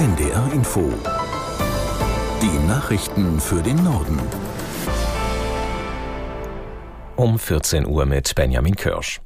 [0.00, 0.90] NDR Info.
[2.40, 4.18] Die Nachrichten für den Norden.
[7.16, 9.20] Um 14 Uhr mit Benjamin Kirsch.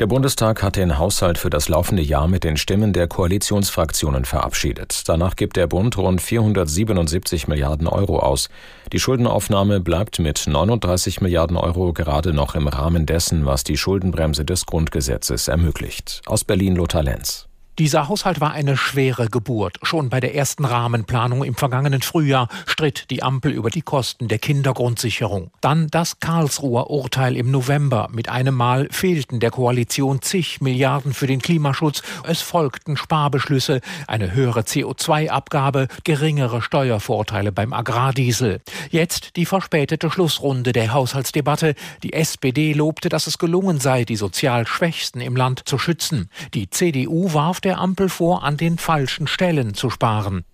[0.00, 5.06] Der Bundestag hat den Haushalt für das laufende Jahr mit den Stimmen der Koalitionsfraktionen verabschiedet.
[5.06, 8.48] Danach gibt der Bund rund 477 Milliarden Euro aus.
[8.94, 14.46] Die Schuldenaufnahme bleibt mit 39 Milliarden Euro gerade noch im Rahmen dessen, was die Schuldenbremse
[14.46, 16.22] des Grundgesetzes ermöglicht.
[16.24, 17.46] Aus Berlin Lothar Lenz.
[17.78, 19.76] Dieser Haushalt war eine schwere Geburt.
[19.82, 24.38] Schon bei der ersten Rahmenplanung im vergangenen Frühjahr stritt die Ampel über die Kosten der
[24.38, 25.50] Kindergrundsicherung.
[25.60, 28.08] Dann das Karlsruher Urteil im November.
[28.10, 32.00] Mit einem Mal fehlten der Koalition zig Milliarden für den Klimaschutz.
[32.26, 38.62] Es folgten Sparbeschlüsse, eine höhere CO2-Abgabe, geringere Steuervorteile beim Agrardiesel.
[38.90, 41.74] Jetzt die verspätete Schlussrunde der Haushaltsdebatte.
[42.02, 46.30] Die SPD lobte, dass es gelungen sei, die sozial Schwächsten im Land zu schützen.
[46.54, 50.44] Die CDU warf der Ampel vor, an den falschen Stellen zu sparen.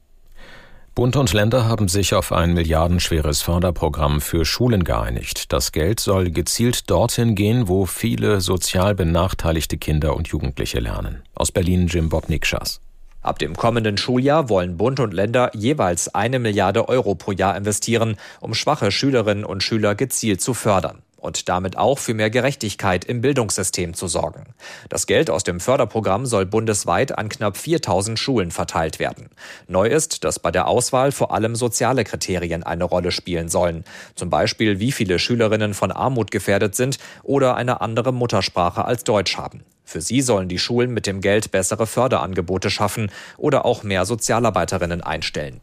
[0.94, 5.52] Bund und Länder haben sich auf ein milliardenschweres Förderprogramm für Schulen geeinigt.
[5.52, 11.22] Das Geld soll gezielt dorthin gehen, wo viele sozial benachteiligte Kinder und Jugendliche lernen.
[11.34, 12.80] Aus Berlin Jim Bob Nikschas.
[13.20, 18.16] Ab dem kommenden Schuljahr wollen Bund und Länder jeweils eine Milliarde Euro pro Jahr investieren,
[18.40, 23.20] um schwache Schülerinnen und Schüler gezielt zu fördern und damit auch für mehr Gerechtigkeit im
[23.20, 24.44] Bildungssystem zu sorgen.
[24.88, 29.30] Das Geld aus dem Förderprogramm soll bundesweit an knapp 4000 Schulen verteilt werden.
[29.68, 33.84] Neu ist, dass bei der Auswahl vor allem soziale Kriterien eine Rolle spielen sollen.
[34.16, 39.36] Zum Beispiel, wie viele Schülerinnen von Armut gefährdet sind oder eine andere Muttersprache als Deutsch
[39.36, 39.62] haben.
[39.84, 45.02] Für sie sollen die Schulen mit dem Geld bessere Förderangebote schaffen oder auch mehr Sozialarbeiterinnen
[45.02, 45.60] einstellen.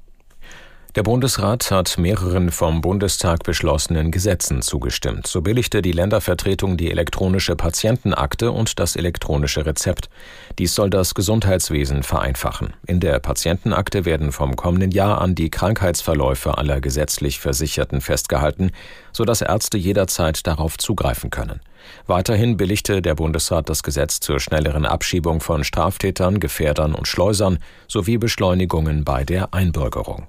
[0.99, 5.27] Der Bundesrat hat mehreren vom Bundestag beschlossenen Gesetzen zugestimmt.
[5.27, 10.09] So billigte die Ländervertretung die elektronische Patientenakte und das elektronische Rezept.
[10.57, 12.73] Dies soll das Gesundheitswesen vereinfachen.
[12.85, 18.71] In der Patientenakte werden vom kommenden Jahr an die Krankheitsverläufe aller gesetzlich Versicherten festgehalten,
[19.13, 21.61] sodass Ärzte jederzeit darauf zugreifen können.
[22.07, 28.17] Weiterhin billigte der Bundesrat das Gesetz zur schnelleren Abschiebung von Straftätern, Gefährdern und Schleusern sowie
[28.17, 30.27] Beschleunigungen bei der Einbürgerung.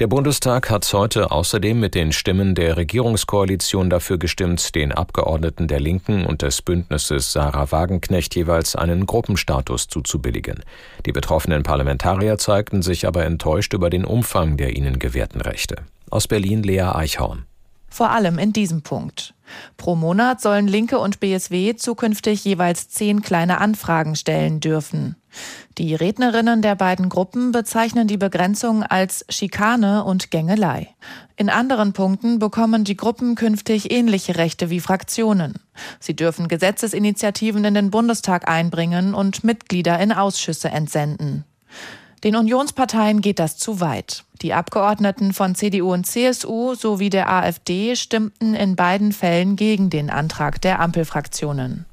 [0.00, 5.78] Der Bundestag hat heute außerdem mit den Stimmen der Regierungskoalition dafür gestimmt, den Abgeordneten der
[5.78, 10.64] Linken und des Bündnisses Sarah Wagenknecht jeweils einen Gruppenstatus zuzubilligen.
[11.06, 15.76] Die betroffenen Parlamentarier zeigten sich aber enttäuscht über den Umfang der ihnen gewährten Rechte.
[16.10, 17.46] Aus Berlin Lea Eichhorn.
[17.88, 19.34] Vor allem in diesem Punkt.
[19.76, 25.14] Pro Monat sollen Linke und BSW zukünftig jeweils zehn kleine Anfragen stellen dürfen.
[25.78, 30.88] Die Rednerinnen der beiden Gruppen bezeichnen die Begrenzung als Schikane und Gängelei.
[31.36, 35.54] In anderen Punkten bekommen die Gruppen künftig ähnliche Rechte wie Fraktionen.
[35.98, 41.44] Sie dürfen Gesetzesinitiativen in den Bundestag einbringen und Mitglieder in Ausschüsse entsenden.
[42.24, 44.24] Den Unionsparteien geht das zu weit.
[44.40, 50.08] Die Abgeordneten von CDU und CSU sowie der AfD stimmten in beiden Fällen gegen den
[50.08, 51.84] Antrag der Ampelfraktionen.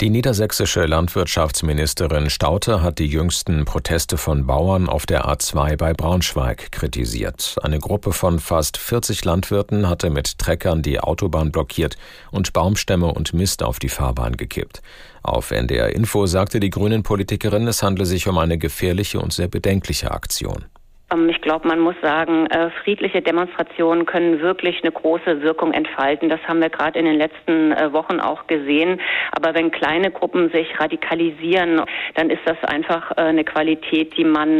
[0.00, 6.72] Die niedersächsische Landwirtschaftsministerin Staute hat die jüngsten Proteste von Bauern auf der A2 bei Braunschweig
[6.72, 7.56] kritisiert.
[7.62, 11.96] Eine Gruppe von fast 40 Landwirten hatte mit Treckern die Autobahn blockiert
[12.32, 14.82] und Baumstämme und Mist auf die Fahrbahn gekippt.
[15.22, 20.10] Auf NDR Info sagte die Grünen-Politikerin, es handle sich um eine gefährliche und sehr bedenkliche
[20.10, 20.64] Aktion.
[21.12, 26.28] Ähm, ich glaube, man muss sagen, äh, friedliche Demonstrationen können wirklich eine große Wirkung entfalten.
[26.28, 29.00] Das haben wir gerade in den letzten äh, Wochen auch gesehen.
[29.32, 31.82] Aber wenn kleine Gruppen sich radikalisieren,
[32.14, 34.52] dann ist das einfach äh, eine Qualität, die man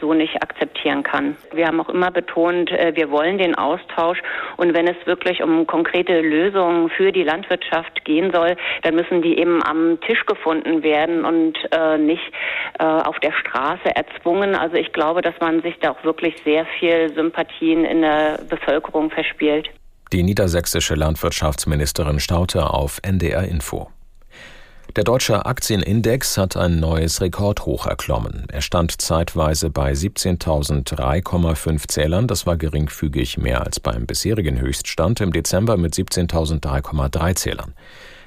[0.00, 1.36] so nicht akzeptieren kann.
[1.52, 4.18] Wir haben auch immer betont, wir wollen den Austausch.
[4.56, 9.38] Und wenn es wirklich um konkrete Lösungen für die Landwirtschaft gehen soll, dann müssen die
[9.38, 11.58] eben am Tisch gefunden werden und
[11.98, 12.32] nicht
[12.78, 14.54] auf der Straße erzwungen.
[14.54, 19.10] Also ich glaube, dass man sich da auch wirklich sehr viel Sympathien in der Bevölkerung
[19.10, 19.70] verspielt.
[20.12, 23.90] Die niedersächsische Landwirtschaftsministerin Staute auf NDR Info.
[24.96, 28.48] Der deutsche Aktienindex hat ein neues Rekordhoch erklommen.
[28.50, 32.26] Er stand zeitweise bei 17.003,5 Zählern.
[32.26, 37.74] Das war geringfügig mehr als beim bisherigen Höchststand im Dezember mit 17.003,3 Zählern.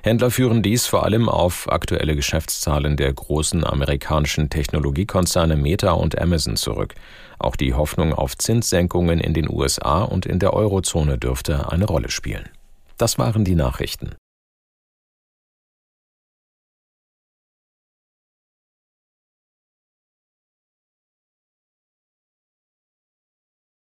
[0.06, 6.58] Händler führen dies vor allem auf aktuelle Geschäftszahlen der großen amerikanischen Technologiekonzerne Meta und Amazon
[6.58, 6.94] zurück.
[7.40, 12.12] Auch die Hoffnung auf Zinssenkungen in den USA und in der Eurozone dürfte eine Rolle
[12.12, 12.50] spielen.
[12.98, 14.16] Das waren die Nachrichten.